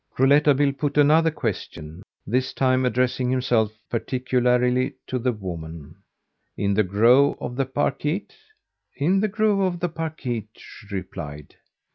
[0.17, 5.93] Rouletabille put another question this time addressing himself particularly to the woman:
[6.57, 8.25] "In the grove of the parquet?"
[8.95, 11.53] "In the grove of the parquet," she replied.